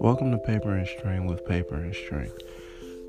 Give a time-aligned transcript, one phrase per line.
[0.00, 2.30] Welcome to Paper and String with Paper and String.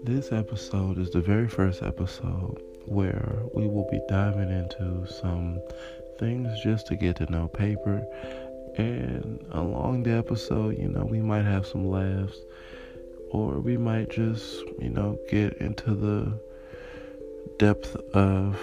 [0.03, 5.61] This episode is the very first episode where we will be diving into some
[6.17, 8.03] things just to get to know paper.
[8.77, 12.39] And along the episode, you know, we might have some laughs
[13.29, 16.33] or we might just, you know, get into the
[17.59, 18.59] depth of,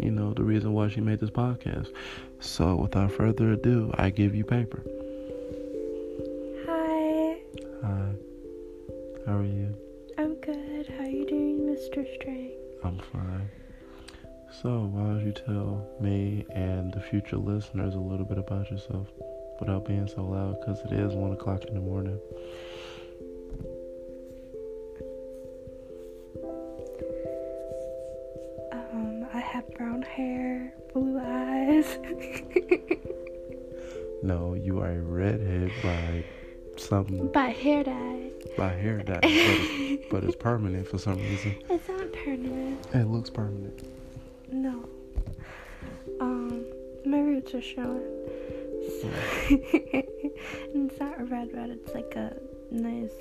[0.00, 1.88] you know, the reason why she made this podcast.
[2.42, 4.82] So without further ado, I give you paper.
[6.66, 7.38] Hi.
[7.84, 8.08] Hi.
[9.24, 9.72] How are you?
[10.18, 10.88] I'm good.
[10.88, 12.04] How are you doing, Mr.
[12.16, 12.50] String?
[12.82, 13.48] I'm fine.
[14.60, 19.06] So, why don't you tell me and the future listeners a little bit about yourself
[19.60, 20.58] without being so loud?
[20.60, 22.18] Because it is 1 o'clock in the morning.
[35.62, 36.24] Redhead by
[36.80, 37.28] something.
[37.32, 38.30] By hair dye.
[38.56, 41.54] By hair dye, but it's, but it's permanent for some reason.
[41.70, 42.86] It's not permanent.
[42.94, 43.82] It looks permanent.
[44.50, 44.84] No.
[46.20, 46.64] Um,
[47.06, 48.02] my roots are showing.
[49.02, 49.12] and
[50.90, 51.70] it's not red red.
[51.70, 52.36] It's like a
[52.70, 53.12] nice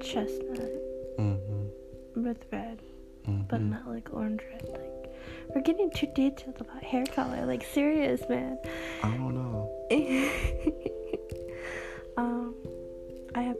[0.00, 0.70] chestnut
[1.18, 2.22] Mm-hmm.
[2.24, 2.80] with red,
[3.28, 3.42] Mm-hmm.
[3.48, 4.68] but not like orange red.
[4.68, 5.12] Like
[5.54, 7.46] we're getting too detailed about hair color.
[7.46, 8.58] Like serious, man.
[9.02, 9.70] I don't know.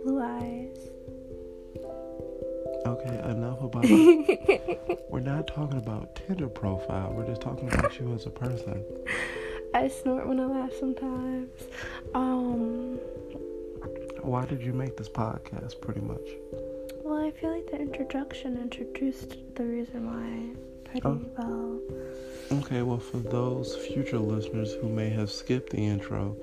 [0.05, 0.77] blue eyes.
[2.87, 3.85] Okay, enough about.
[5.11, 7.13] we're not talking about Tinder profile.
[7.17, 8.85] We're just talking about you as a person.
[9.75, 11.51] I snort when I laugh sometimes.
[12.15, 12.97] Um,
[14.21, 15.81] Why did you make this podcast?
[15.81, 16.29] Pretty much.
[17.03, 21.21] well, I feel like the introduction introduced the reason why pretty Oh.
[21.39, 22.59] well.
[22.61, 26.37] Okay, well, for those future listeners who may have skipped the intro,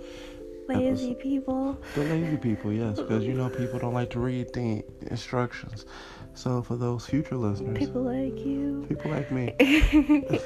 [0.67, 1.77] Lazy people.
[1.95, 5.85] the lazy people, yes, because you know people don't like to read the instructions.
[6.33, 8.85] So for those future listeners, People like you.
[8.87, 9.53] people like me,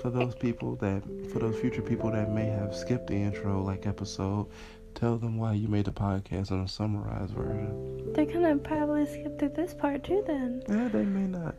[0.00, 3.86] for those people that, for those future people that may have skipped the intro, like
[3.86, 4.46] episode,
[4.94, 8.12] tell them why you made the podcast in a summarized version.
[8.14, 10.62] They're gonna probably skip through this part too then.
[10.70, 11.54] Yeah, they may not.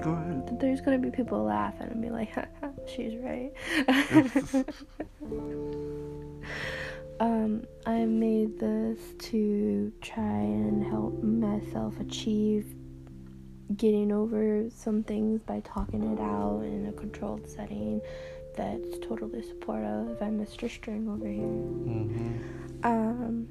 [0.00, 0.60] Go ahead.
[0.60, 2.32] There's gonna be people laughing and be like,
[2.86, 3.52] she's right.
[7.20, 8.98] um, I made this
[9.30, 12.74] to try and help myself achieve
[13.76, 18.00] getting over some things by talking it out in a controlled setting
[18.56, 20.20] that's totally supportive.
[20.20, 20.70] I'm Mr.
[20.70, 21.42] String over here.
[21.44, 22.84] Mm-hmm.
[22.84, 23.48] Um,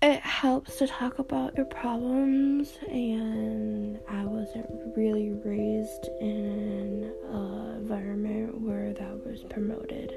[0.00, 4.66] it helps to talk about your problems, and I wasn't
[4.96, 10.12] really raised in an environment where that was promoted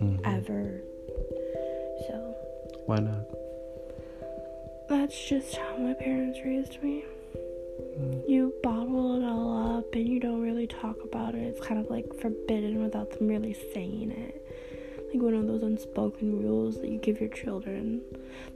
[0.00, 0.24] mm-hmm.
[0.24, 0.80] ever.
[2.06, 2.34] So
[2.86, 3.24] Why not?
[4.88, 7.04] that's just how my parents raised me.
[7.98, 8.28] Mm.
[8.28, 11.42] You bottle it all up and you don't really talk about it.
[11.42, 14.42] It's kind of like forbidden without them really saying it.
[15.12, 18.02] Like one of those unspoken rules that you give your children.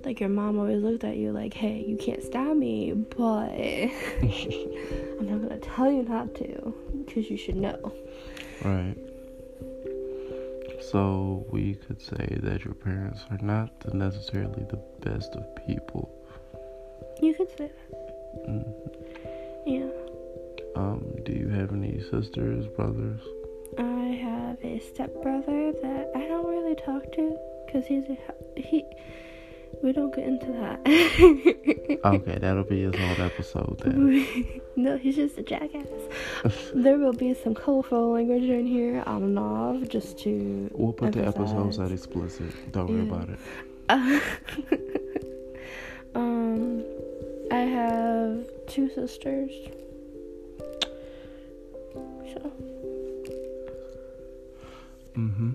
[0.04, 5.26] Like your mom always looked at you like, hey, you can't stab me, but I'm
[5.26, 6.74] not gonna tell you not to
[7.04, 7.92] because you should know.
[8.64, 8.96] Right.
[10.90, 16.10] So we could say that your parents are not necessarily the best of people.
[17.22, 18.48] You could say that.
[18.48, 18.72] Mm.
[19.66, 19.86] Yeah.
[20.74, 23.20] Um, do you have any sisters, brothers?
[23.78, 28.16] I have a stepbrother that I don't really talk to because he's a
[28.60, 28.84] he.
[29.82, 30.80] We don't get into that.
[32.02, 34.24] Okay, that'll be his own episode then.
[34.76, 35.86] no, he's just a jackass.
[36.74, 40.70] there will be some colorful language in here on and off just to.
[40.72, 41.86] We'll put the episodes emphasize.
[41.86, 42.72] at explicit.
[42.72, 43.38] Don't worry about it.
[46.14, 46.82] um,
[47.50, 49.50] I have two sisters.
[52.32, 52.52] So,
[55.16, 55.50] Mm-hmm.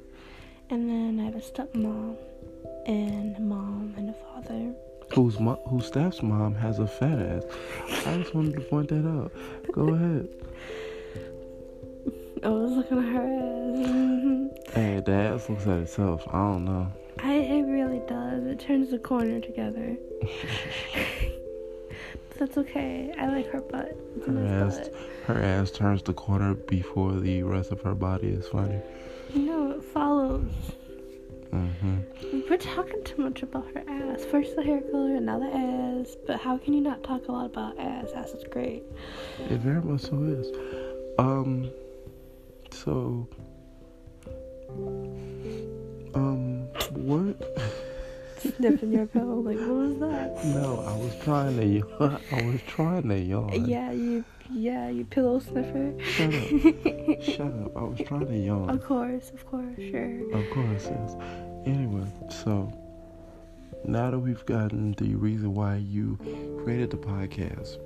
[0.69, 2.17] and then I have a stepmom,
[2.85, 4.73] and a mom and a father.
[5.13, 7.43] Whose mo- whose staff's mom has a fat ass.
[8.07, 9.31] I just wanted to point that out.
[9.71, 10.27] Go ahead.
[12.43, 14.73] I was looking at her ass.
[14.73, 16.23] Hey, the ass looks at itself.
[16.27, 16.87] I don't know.
[17.23, 18.45] I it really does.
[18.45, 19.95] It turns the corner together.
[22.29, 23.13] But that's okay.
[23.17, 23.97] I like her butt.
[24.17, 24.97] It's Her nice ass, butt.
[25.27, 28.81] her ass turns the corner before the rest of her body is funny.
[29.33, 30.43] No, it follows.
[31.51, 32.41] Mm-hmm.
[32.49, 34.25] We're talking too much about her ass.
[34.25, 36.15] First the hair color, and now the ass.
[36.27, 38.11] But how can you not talk a lot about ass?
[38.15, 38.83] Ass is great.
[39.49, 40.51] It very much so is.
[41.17, 41.71] Um.
[42.71, 43.27] So.
[46.13, 46.67] Um.
[46.91, 47.35] What?
[48.57, 49.35] Sniffing your pillow.
[49.35, 50.45] Like what was that?
[50.45, 52.19] No, I was trying to.
[52.31, 53.65] I was trying to yawn.
[53.65, 55.93] Yeah, you yeah, you pillow sniffer.
[56.03, 56.43] Shut up.
[57.21, 57.77] Shut up.
[57.77, 58.69] I was trying to yawn.
[58.69, 60.33] Of course, of course, sure.
[60.33, 61.15] Of course, yes.
[61.65, 62.71] Anyway, so
[63.85, 66.17] now that we've gotten the reason why you
[66.63, 67.77] created the podcast,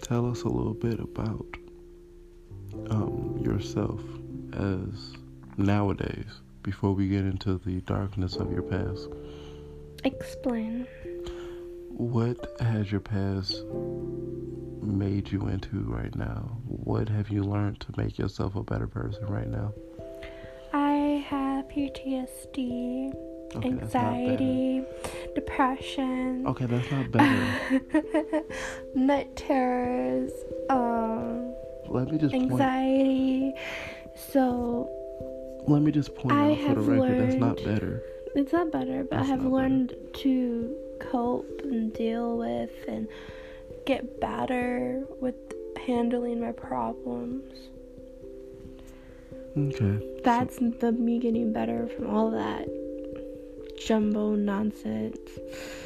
[0.00, 1.46] tell us a little bit about
[2.90, 4.00] um, yourself
[4.54, 5.14] as
[5.56, 9.08] nowadays before we get into the darkness of your past.
[10.04, 10.86] Explain.
[11.96, 13.62] What has your past
[14.82, 16.58] made you into right now?
[16.66, 19.72] What have you learned to make yourself a better person right now?
[20.72, 23.12] I have PTSD,
[23.56, 24.82] Okay, anxiety,
[25.34, 28.42] depression, Okay, that's not better.
[28.94, 30.32] night terrors,
[30.70, 31.54] um,
[31.88, 32.50] Let me just point.
[32.52, 33.52] anxiety.
[34.32, 34.88] So
[35.68, 38.02] Let me just point I out for the record that's not better.
[38.34, 39.54] it's not better, but That's I have not better.
[39.54, 40.76] learned to
[41.10, 43.08] cope and deal with and
[43.86, 45.34] get better with
[45.86, 47.52] handling my problems.
[49.56, 50.20] Okay.
[50.24, 52.68] That's the me getting better from all that
[53.78, 55.18] jumbo nonsense.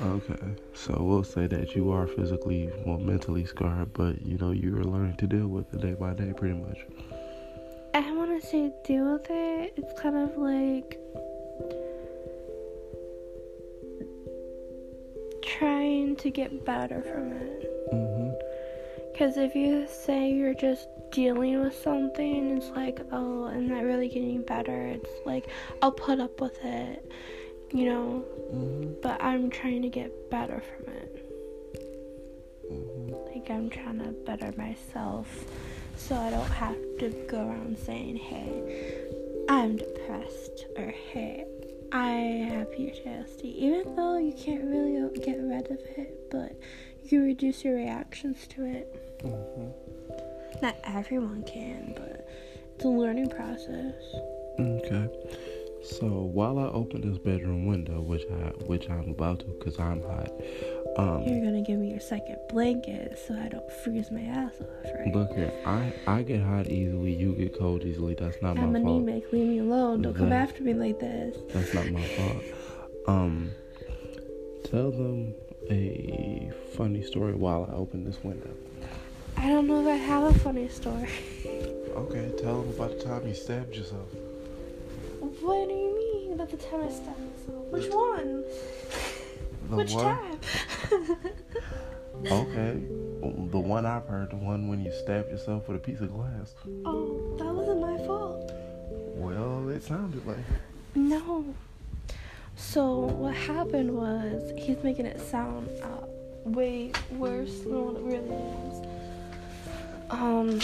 [0.01, 0.55] Okay.
[0.75, 5.17] So we'll say that you are physically, well, mentally scarred, but you know you're learning
[5.17, 6.79] to deal with it day by day, pretty much.
[7.95, 9.75] I want to say deal with it.
[9.77, 10.96] It's kind of like
[16.07, 17.91] trying to get better from it.
[17.93, 18.33] Mm-hmm.
[19.13, 24.09] Because if you say you're just dealing with something, it's like, oh, I'm not really
[24.09, 24.87] getting better.
[24.87, 25.49] It's like,
[25.83, 27.11] I'll put up with it,
[27.73, 28.25] you know?
[28.55, 29.01] Mm-hmm.
[29.03, 31.23] But I'm trying to get better from it.
[32.71, 33.33] Mm-hmm.
[33.33, 35.45] Like, I'm trying to better myself
[35.97, 39.09] so I don't have to go around saying, hey,
[39.49, 41.47] I'm depressed, or hey,
[41.97, 43.43] I have PTSD.
[43.43, 46.53] Even though you can't really get rid of it, but
[47.03, 49.23] you can reduce your reactions to it.
[49.25, 50.61] Mm-hmm.
[50.61, 52.29] Not everyone can, but
[52.75, 53.95] it's a learning process.
[54.61, 55.09] Okay.
[55.83, 60.03] So while I open this bedroom window, which I which I'm about to, cause I'm
[60.03, 60.31] hot.
[60.97, 64.93] Um, You're gonna give me your second blanket so I don't freeze my ass off,
[64.99, 65.15] right?
[65.15, 67.13] look here, I I get hot easily.
[67.15, 68.15] You get cold easily.
[68.15, 69.03] That's not I'm my fault.
[69.03, 69.31] anemic.
[69.31, 70.03] Leave me alone.
[70.03, 71.37] Don't come after me like this.
[71.53, 72.43] That's not my fault.
[73.09, 73.51] Um,
[74.65, 75.35] tell them
[75.71, 78.51] a funny story while I open this window.
[79.37, 81.09] I don't know if I have a funny story.
[81.45, 84.09] Okay, tell them about the time you stabbed yourself.
[85.21, 85.95] What do you
[86.25, 87.67] mean about the time I stabbed myself?
[87.71, 88.45] Which one?
[89.69, 90.39] The Which time?
[92.27, 92.83] Okay,
[93.51, 96.55] the one I've heard, the one when you stabbed yourself with a piece of glass.
[96.85, 98.53] oh, that wasn't my fault.
[99.17, 100.39] Well, it sounded like.
[100.95, 101.45] No.
[102.57, 106.07] So what happened was he's making it sound uh,
[106.45, 108.35] way worse than what it really
[108.71, 108.87] is.
[110.11, 110.61] Um,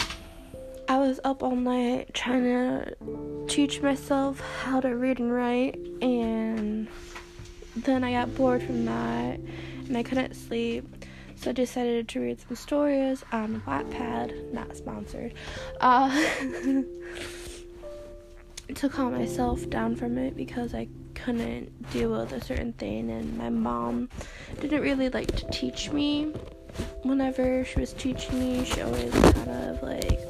[0.88, 2.96] I was up all night trying to
[3.46, 6.88] teach myself how to read and write, and
[7.76, 9.38] then I got bored from that,
[9.92, 11.04] and I couldn't sleep.
[11.36, 15.34] So I decided to read some stories on Wattpad, not sponsored.
[15.82, 16.08] Uh,
[18.74, 23.36] to calm myself down from it because I couldn't deal with a certain thing and
[23.36, 24.08] my mom
[24.62, 26.32] didn't really like to teach me
[27.02, 30.20] whenever she was teaching me she always kind of like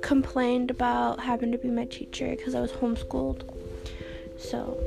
[0.00, 3.42] complained about having to be my teacher because I was homeschooled
[4.38, 4.78] so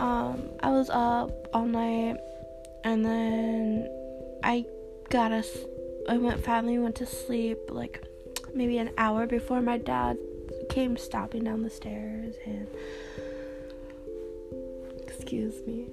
[0.00, 2.16] um, I was up all night
[2.84, 3.88] and then
[4.44, 4.66] I
[5.10, 5.48] got us
[6.08, 8.04] I went finally went to sleep like
[8.54, 10.18] maybe an hour before my dad
[10.68, 12.68] came stopping down the stairs and
[15.08, 15.86] excuse me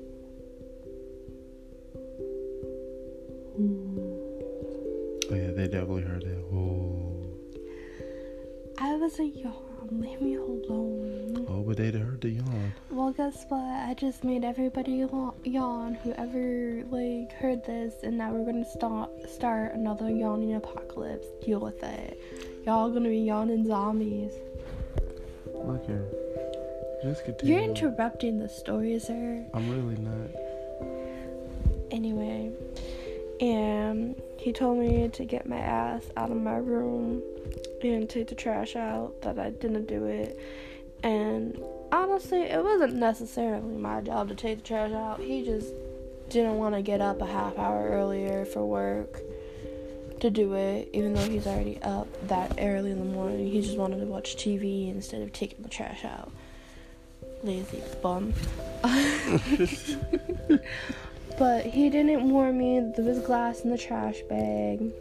[5.32, 6.44] Oh yeah, they definitely heard that.
[6.54, 7.01] Oh,
[9.12, 11.46] was a yawn leave me alone.
[11.50, 12.74] Oh, but they'd heard the yawn.
[12.90, 13.60] well guess what?
[13.60, 15.06] I just made everybody
[15.44, 21.28] yawn- whoever like heard this and now we're gonna start start another yawning apocalypse.
[21.44, 22.18] Deal with it.
[22.66, 24.32] Y'all gonna be yawning zombies.
[25.54, 26.06] Look here,
[27.04, 27.56] just continue.
[27.56, 29.46] you're interrupting the story sir.
[29.54, 30.32] I'm really not.
[31.92, 32.50] anyway
[33.42, 37.22] and he told me to get my ass out of my room
[37.90, 40.40] and take the trash out that i didn't do it.
[41.04, 41.62] And
[41.92, 45.20] honestly it wasn't necessarily my job to take the trash out.
[45.20, 45.74] He just
[46.30, 49.20] didn't want to get up a half hour earlier for work
[50.20, 53.48] to do it even though he's already up that early in the morning.
[53.48, 56.32] He just wanted to watch tv instead of taking the trash out.
[57.44, 58.34] Lazy bum.
[61.38, 62.80] but he didn't warn me.
[62.96, 64.92] There was glass in the trash bag.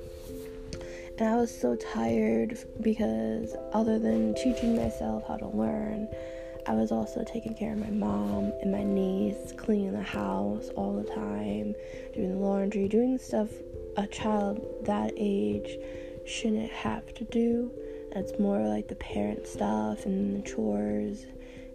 [1.20, 6.08] And I was so tired because, other than teaching myself how to learn,
[6.66, 10.96] I was also taking care of my mom and my niece, cleaning the house all
[10.96, 11.74] the time,
[12.14, 13.50] doing the laundry, doing stuff
[13.98, 15.76] a child that age
[16.24, 17.70] shouldn't have to do.
[18.14, 21.26] That's more like the parent stuff and the chores,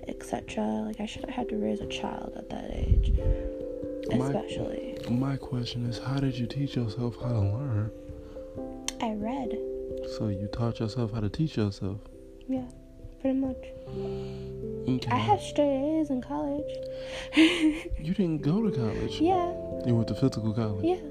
[0.07, 0.63] etc.
[0.87, 3.13] Like, I should have had to raise a child at that age,
[4.11, 4.97] especially.
[5.07, 7.91] My, my question is how did you teach yourself how to learn?
[9.05, 9.51] I read.
[10.17, 11.99] So you taught yourself how to teach yourself?
[12.47, 12.65] Yeah,
[13.21, 13.63] pretty much.
[14.89, 15.11] Okay.
[15.11, 16.65] I had straight A's in college.
[17.35, 19.21] you didn't go to college?
[19.21, 19.53] Yeah.
[19.85, 20.83] You went to physical college?
[20.83, 21.07] Yeah.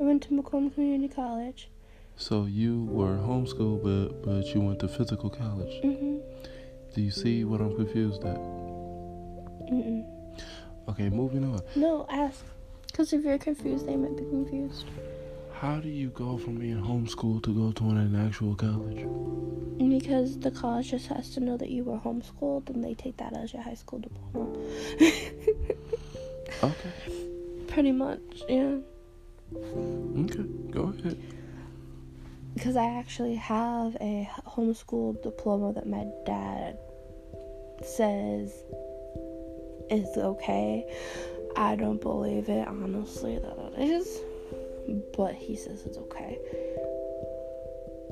[0.00, 1.68] I went to Macomb Community College.
[2.14, 5.82] So you were homeschooled, but but you went to physical college.
[5.82, 6.20] Mhm.
[6.94, 8.38] Do you see what I'm confused at?
[9.72, 10.04] Mm.
[10.88, 11.60] Okay, moving on.
[11.74, 12.44] No, ask.
[12.86, 14.86] Because if you're confused, they might be confused.
[15.60, 19.06] How do you go from being homeschooled to go to an actual college?
[19.78, 23.34] Because the college just has to know that you were homeschooled, and they take that
[23.34, 24.58] as your high school diploma.
[26.62, 26.90] Okay.
[27.68, 28.76] Pretty much, yeah.
[29.54, 31.18] Okay, go ahead.
[32.54, 36.78] Because I actually have a homeschool diploma that my dad
[37.84, 38.52] says
[39.90, 40.90] is okay.
[41.56, 44.20] I don't believe it, honestly, that it is.
[45.16, 46.38] But he says it's okay.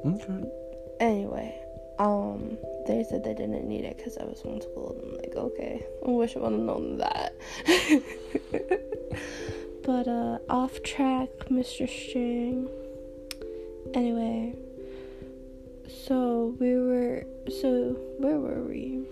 [0.05, 0.45] Okay.
[1.01, 1.55] Anyway,
[1.99, 5.03] um, they said they didn't need it because I was homeschooled.
[5.03, 7.35] I'm like, okay, I wish I would have known that.
[9.83, 11.89] but uh, off track, Mr.
[11.89, 12.69] String.
[13.95, 14.55] Anyway,
[15.89, 17.25] so we were,
[17.61, 19.05] so where were we?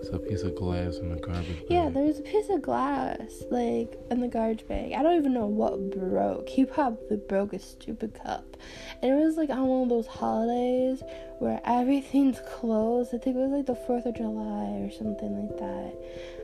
[0.00, 1.66] It's a piece of glass in the garbage bag.
[1.70, 4.92] Yeah, there was a piece of glass, like, in the garbage bag.
[4.92, 6.48] I don't even know what broke.
[6.48, 8.56] He probably broke a stupid cup.
[9.02, 11.02] And it was like on one of those holidays
[11.40, 13.12] where everything's closed.
[13.14, 15.94] I think it was like the 4th of July or something like that.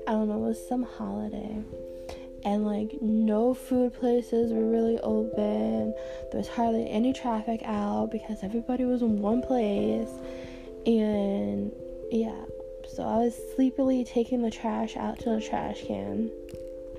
[0.09, 1.63] I don't know, it was some holiday.
[2.45, 5.95] And like, no food places were really open.
[6.31, 10.11] There was hardly any traffic out because everybody was in one place.
[10.87, 11.73] And
[12.11, 12.45] yeah,
[12.89, 16.31] so I was sleepily taking the trash out to the trash can.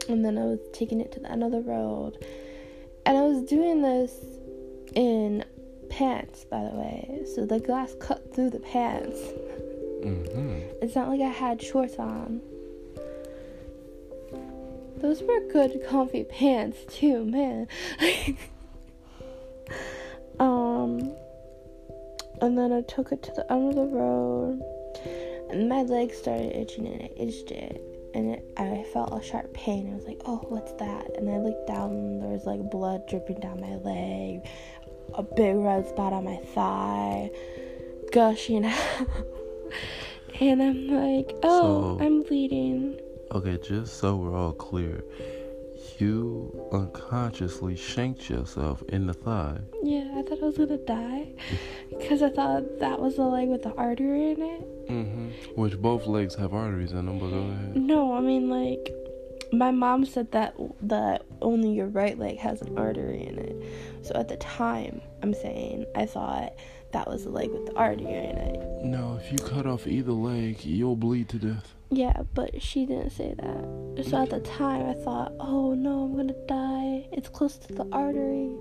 [0.08, 2.24] And then I was taking it to the end of the road.
[3.06, 4.14] And I was doing this
[4.94, 5.46] in
[5.90, 7.24] pants, by the way.
[7.34, 9.20] So the glass cut through the pants.
[10.04, 10.60] Mm-hmm.
[10.82, 12.42] It's not like I had shorts on.
[14.98, 17.68] Those were good, comfy pants, too, man.
[20.40, 21.12] um,
[22.42, 24.62] and then I took it to the end of the road
[25.56, 27.82] my leg started itching and I itched it
[28.14, 29.92] and it, I felt a sharp pain.
[29.92, 33.08] I was like, "Oh, what's that?" And I looked down and there was like blood
[33.08, 34.48] dripping down my leg,
[35.14, 37.30] a big red spot on my thigh,
[38.12, 39.08] gushing out.
[40.40, 43.00] and I'm like, "Oh, So- I'm bleeding."
[43.32, 45.04] Okay, just so we're all clear,
[46.00, 49.60] you unconsciously shanked yourself in the thigh.
[49.84, 51.34] Yeah, I thought I was gonna die
[51.90, 54.90] because I thought that was the leg with the artery in it.
[54.90, 55.30] Mm-hmm.
[55.60, 57.76] Which both legs have arteries in them, but go ahead.
[57.76, 58.94] No, I mean like
[59.52, 64.06] my mom said that that only your right leg has an artery in it.
[64.06, 66.54] So at the time, I'm saying I thought
[66.96, 68.86] that was the leg with the artery in it.
[68.86, 71.76] No, if you cut off either leg, you'll bleed to death.
[71.90, 74.06] Yeah, but she didn't say that.
[74.10, 77.06] So at the time, I thought, oh no, I'm gonna die.
[77.12, 78.56] It's close to the artery,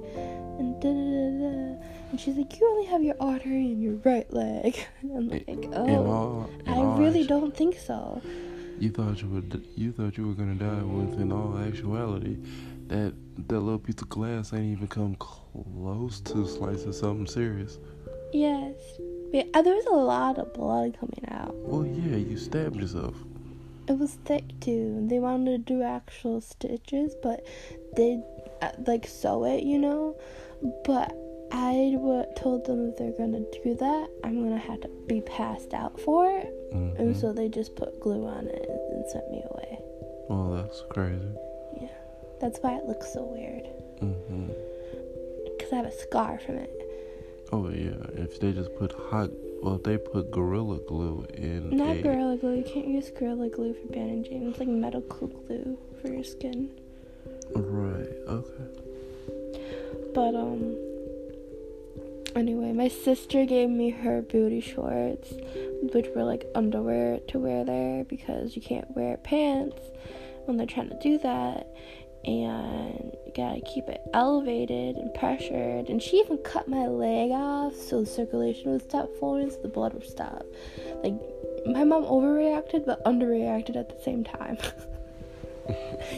[0.59, 1.85] and da da da da.
[2.11, 4.85] And she's like, you only have your artery in your right leg.
[5.03, 8.21] And I'm like, In oh, all, in I really don't think so.
[8.81, 9.65] You thought you would.
[9.77, 10.83] You thought you were gonna die.
[10.83, 12.37] With in all actuality,
[12.89, 13.15] that
[13.49, 17.79] that little piece of glass ain't even come close to slicing something serious.
[18.35, 18.75] Yes.
[19.31, 21.55] But uh, there was a lot of blood coming out.
[21.55, 23.15] Well, yeah, you stabbed yourself.
[23.89, 25.07] It was thick too.
[25.09, 27.47] They wanted to do actual stitches, but
[27.97, 28.21] they
[28.61, 30.17] uh, like sew it, you know.
[30.85, 31.13] But
[31.53, 35.73] I w- told them if they're gonna do that, I'm gonna have to be passed
[35.73, 39.43] out for it, hmm and so they just put glue on it and sent me
[39.49, 39.79] away.
[40.29, 41.29] Well, that's crazy.
[41.81, 41.89] Yeah,
[42.41, 43.67] that's why it looks so weird.
[44.01, 44.49] hmm
[45.61, 46.84] Cause I have a scar from it.
[47.55, 49.31] Oh yeah, if they just put hot,
[49.63, 52.57] well, if they put gorilla glue in Not a, gorilla glue.
[52.57, 54.49] You can't use gorilla glue for bandaging.
[54.49, 56.69] It's like medical glue for your skin.
[57.55, 58.09] right?
[58.27, 58.65] Okay.
[60.13, 60.77] But um
[62.35, 65.33] anyway, my sister gave me her booty shorts
[65.93, 69.81] which were like underwear to wear there because you can't wear pants
[70.47, 71.69] when they're trying to do that.
[72.25, 75.89] And you gotta keep it elevated and pressured.
[75.89, 79.69] And she even cut my leg off so the circulation would stop flowing, so the
[79.69, 80.45] blood would stop.
[81.03, 81.15] Like,
[81.67, 84.59] my mom overreacted but underreacted at the same time.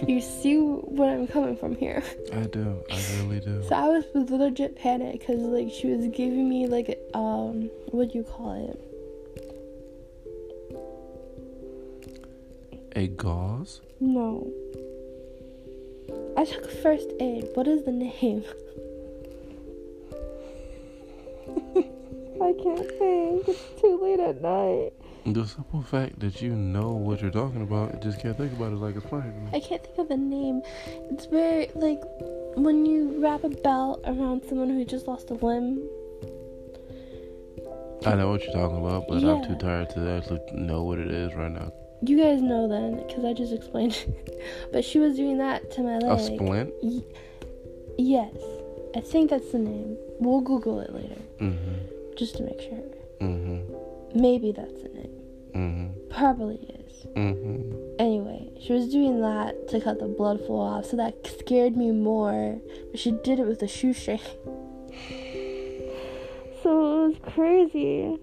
[0.07, 2.03] you see what I'm coming from here.
[2.33, 2.83] I do.
[2.91, 3.65] I really do.
[3.69, 8.19] So I was legit panicked because like she was giving me like um what do
[8.19, 8.81] you call it?
[12.97, 13.83] A gauze?
[14.01, 14.51] No.
[16.37, 17.49] I took first aid.
[17.55, 18.45] What is the name?
[22.39, 23.49] I can't think.
[23.49, 24.93] It's too late at night.
[25.25, 28.73] The simple fact that you know what you're talking about, you just can't think about
[28.73, 29.33] it like it's funny.
[29.53, 30.63] I can't think of the name.
[31.11, 32.01] It's very like
[32.55, 35.81] when you wrap a belt around someone who just lost a limb.
[38.05, 39.33] I know what you're talking about, but Yeah.
[39.33, 41.73] I'm too tired to actually know what it is right now.
[42.03, 43.97] You guys know then, because I just explained.
[44.73, 46.19] but she was doing that to my leg.
[46.19, 46.73] A splint?
[46.83, 47.03] Y-
[47.99, 48.35] yes,
[48.95, 49.97] I think that's the name.
[50.21, 52.15] We'll Google it later, Mm-hmm.
[52.17, 52.83] just to make sure.
[53.21, 54.21] Mm-hmm.
[54.21, 55.13] Maybe that's the name.
[55.55, 56.09] Mm-hmm.
[56.11, 57.07] Probably is.
[57.17, 57.73] Mm-hmm.
[57.99, 61.91] Anyway, she was doing that to cut the blood flow off, so that scared me
[61.93, 62.59] more.
[62.91, 64.21] But she did it with a shoestring.
[66.63, 68.19] so it was crazy.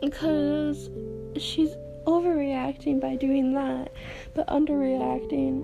[0.00, 0.88] Because
[1.36, 1.70] she's
[2.10, 3.92] overreacting by doing that,
[4.34, 5.62] but underreacting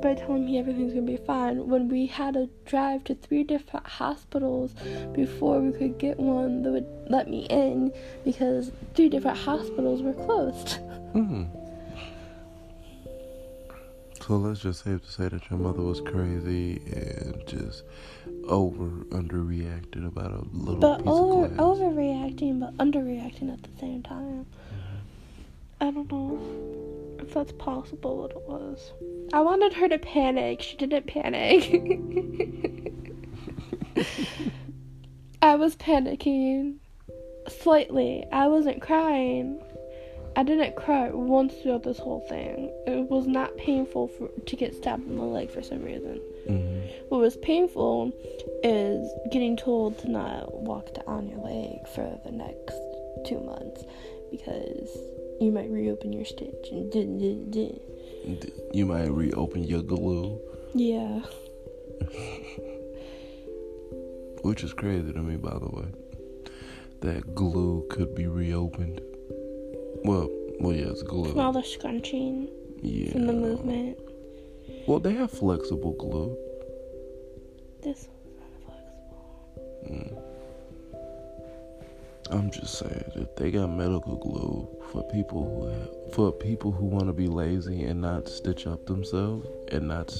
[0.00, 1.68] by telling me everything's gonna be fine.
[1.68, 4.72] When we had to drive to three different hospitals
[5.12, 7.92] before we could get one that would let me in
[8.24, 10.78] because three different hospitals were closed.
[11.12, 11.46] Mm.
[14.26, 17.82] So let's just safe to say that your mother was crazy and just
[18.48, 20.80] over underreacted about a little bit.
[20.80, 24.46] But over overreacting, but underreacting at the same time.
[25.82, 26.38] I don't know
[27.18, 28.18] if that's possible.
[28.18, 28.92] What it was.
[29.32, 30.62] I wanted her to panic.
[30.62, 32.00] She didn't panic.
[35.42, 36.76] I was panicking
[37.48, 38.24] slightly.
[38.32, 39.60] I wasn't crying.
[40.36, 42.72] I didn't cry once throughout this whole thing.
[42.86, 46.20] It was not painful for, to get stabbed in the leg for some reason.
[46.48, 46.82] Mhm.
[47.08, 48.12] What was painful
[48.62, 52.78] is getting told to not walk down your leg for the next
[53.26, 53.84] two months
[54.30, 54.96] because
[55.42, 56.68] you might reopen your stitch
[58.72, 60.40] You might reopen your glue,
[60.74, 61.20] Yeah.
[64.42, 65.86] which is crazy to me, by the way.
[67.00, 69.00] That glue could be reopened.
[70.04, 70.28] Well,
[70.60, 71.30] well, yeah, it's glue.
[71.30, 72.48] From all the scrunching
[72.80, 73.12] yeah.
[73.12, 73.98] from the movement.
[74.86, 76.36] Well, they have flexible glue.
[77.82, 78.34] This was
[78.68, 79.90] unflexible.
[79.90, 80.31] Mm.
[82.32, 86.86] I'm just saying that they got medical glue for people who have, for people who
[86.86, 90.16] want to be lazy and not stitch up themselves and not.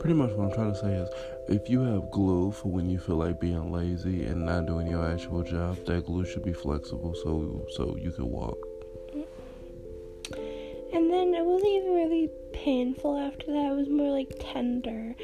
[0.00, 1.08] Pretty much what I'm trying to say is,
[1.48, 5.08] if you have glue for when you feel like being lazy and not doing your
[5.08, 8.58] actual job, that glue should be flexible so so you can walk.
[10.92, 13.70] And then it wasn't even really painful after that.
[13.70, 15.14] It was more like tender.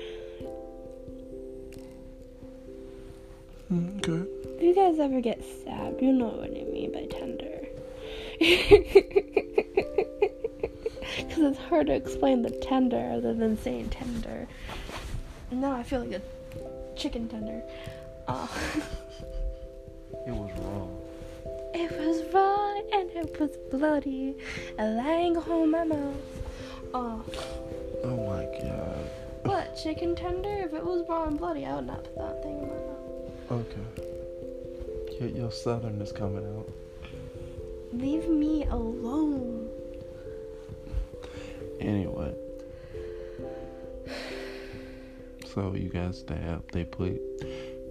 [3.73, 4.42] Mm, Okay.
[4.63, 7.67] If you guys ever get stabbed, you know what I mean by tender.
[11.17, 14.47] Because it's hard to explain the tender other than saying tender.
[15.51, 17.61] Now I feel like a chicken tender.
[18.29, 18.47] Uh,
[20.29, 20.97] It was wrong.
[21.75, 24.37] it was raw and it was bloody.
[24.79, 26.15] And lying on my mouth.
[26.95, 27.25] Oh,
[28.05, 29.11] Oh my god.
[29.43, 29.77] what?
[29.77, 30.55] Chicken tender?
[30.67, 33.67] If it was raw and bloody, I would not put that thing in my mouth.
[33.67, 34.12] Okay.
[35.23, 36.69] Your, your southern is coming out.
[37.93, 39.69] Leave me alone.
[41.79, 42.35] Anyway.
[45.47, 46.73] So you got stabbed.
[46.73, 47.21] They put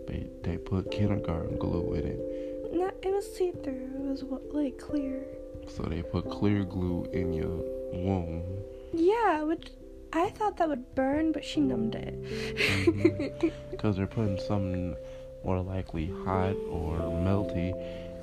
[0.07, 2.73] they, they put kindergarten glue in it.
[2.73, 3.89] No, it was see through.
[3.95, 5.23] It was like clear.
[5.69, 7.63] So they put clear glue in your
[7.93, 8.43] womb.
[8.91, 9.69] Yeah, which
[10.11, 12.21] I thought that would burn, but she numbed it.
[12.23, 13.49] Mm-hmm.
[13.69, 14.97] Because they're putting something
[15.43, 17.73] more likely hot or melty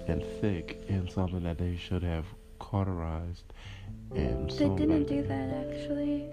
[0.08, 2.24] and thick in something that they should have
[2.58, 3.44] cauterized
[4.14, 6.26] and they didn't do that actually.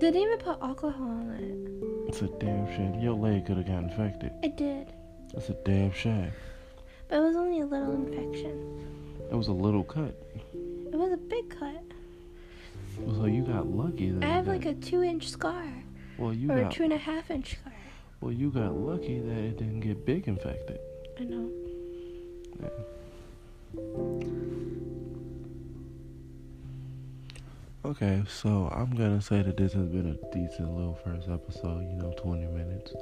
[0.00, 2.08] They didn't even put alcohol on it.
[2.08, 3.00] It's a damn shame.
[3.00, 4.32] Your leg could have got infected.
[4.42, 4.56] it.
[4.56, 4.92] Did,
[5.34, 6.32] It's a damn shame.
[7.08, 9.26] but it was only a little infection.
[9.30, 10.14] It was a little cut.
[10.54, 11.82] It was a big cut.
[13.16, 15.66] So you got lucky that I have like a two-inch scar
[16.18, 17.72] well you or a two and a half inch scar.
[18.26, 20.80] Well you got lucky that it didn't get big infected.
[21.20, 21.48] I know.
[22.60, 22.68] Yeah.
[27.84, 31.82] Okay, so I'm gonna say that this has been a decent little first episode.
[31.88, 32.94] You know, 20 minutes.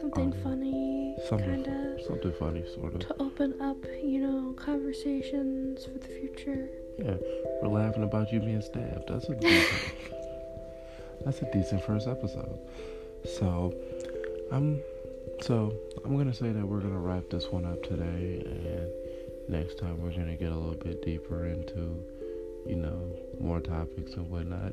[0.00, 2.00] Something um, funny, kind of.
[2.06, 3.00] Something funny, sort of.
[3.00, 6.70] To open up, you know, conversations for the future.
[6.98, 7.16] Yeah,
[7.60, 9.10] we're laughing about you being stabbed.
[9.10, 9.92] That's a decent.
[11.26, 12.58] that's a decent first episode.
[13.38, 13.74] So,
[14.52, 14.80] I'm.
[15.40, 18.90] So I'm gonna say that we're gonna wrap this one up today, and
[19.48, 22.04] next time we're gonna get a little bit deeper into
[22.66, 23.00] you know,
[23.40, 24.72] more topics and whatnot.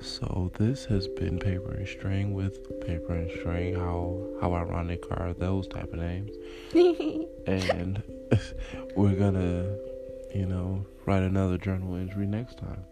[0.00, 3.74] So this has been Paper and String with Paper and String.
[3.74, 6.30] How how ironic are those type of names?
[7.46, 8.02] and
[8.96, 9.76] we're gonna,
[10.34, 12.84] you know, write another journal entry next time.